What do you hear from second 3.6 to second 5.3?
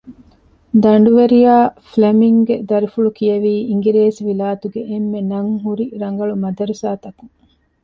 އިނގިރޭސިވިލާތުގެ އެންމެ